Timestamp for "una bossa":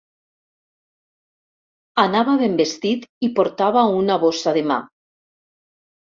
4.01-4.57